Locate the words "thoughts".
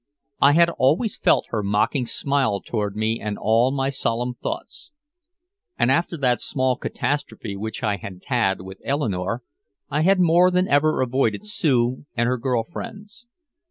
4.33-4.91